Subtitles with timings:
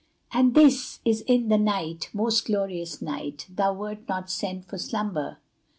[0.31, 2.09] And this is in the night.
[2.11, 3.45] Most glorious night!
[3.51, 5.37] Thou wert not sent for slumber!